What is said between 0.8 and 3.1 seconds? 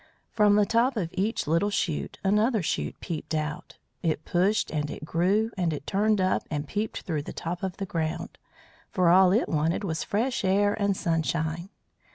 of each little shoot another shoot